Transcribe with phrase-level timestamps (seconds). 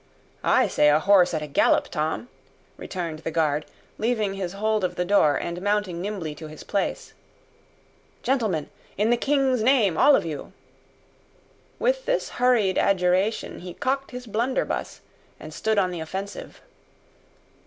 [0.43, 2.27] "I say a horse at a gallop, Tom,"
[2.75, 3.67] returned the guard,
[3.99, 7.13] leaving his hold of the door, and mounting nimbly to his place.
[8.23, 8.71] "Gentlemen!
[8.97, 10.53] In the king's name, all of you!"
[11.77, 15.01] With this hurried adjuration, he cocked his blunderbuss,
[15.39, 16.61] and stood on the offensive.